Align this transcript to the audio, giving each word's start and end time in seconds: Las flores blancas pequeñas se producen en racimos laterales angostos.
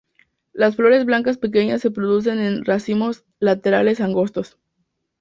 Las 0.51 0.77
flores 0.77 1.05
blancas 1.05 1.37
pequeñas 1.37 1.79
se 1.79 1.91
producen 1.91 2.39
en 2.39 2.65
racimos 2.65 3.23
laterales 3.39 4.01
angostos. 4.01 4.57